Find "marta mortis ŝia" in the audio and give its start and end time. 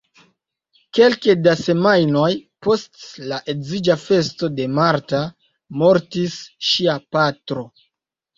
4.79-6.99